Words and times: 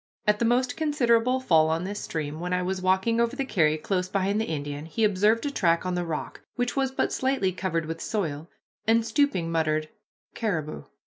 At 0.25 0.39
the 0.39 0.45
most 0.45 0.75
considerable 0.75 1.39
fall 1.39 1.69
on 1.69 1.83
this 1.83 1.99
stream, 1.99 2.39
when 2.39 2.53
I 2.53 2.63
was 2.63 2.81
walking 2.81 3.21
over 3.21 3.35
the 3.35 3.45
carry 3.45 3.77
close 3.77 4.09
behind 4.09 4.41
the 4.41 4.45
Indian, 4.49 4.85
he 4.87 5.03
observed 5.03 5.45
a 5.45 5.51
track 5.51 5.85
on 5.85 5.93
the 5.93 6.03
rock, 6.03 6.41
which 6.55 6.75
was 6.75 6.89
but 6.89 7.13
slightly 7.13 7.51
covered 7.51 7.85
with 7.85 8.01
soil, 8.01 8.49
and, 8.87 9.05
stooping, 9.05 9.51
muttered, 9.51 9.89
"Caribou." 10.33 10.85